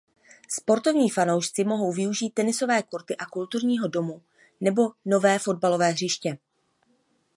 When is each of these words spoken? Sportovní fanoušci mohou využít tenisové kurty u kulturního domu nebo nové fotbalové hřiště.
Sportovní 0.49 1.09
fanoušci 1.09 1.63
mohou 1.63 1.91
využít 1.91 2.29
tenisové 2.33 2.83
kurty 2.83 3.15
u 3.27 3.29
kulturního 3.31 3.87
domu 3.87 4.21
nebo 4.61 4.91
nové 5.05 5.39
fotbalové 5.39 5.89
hřiště. 5.91 6.37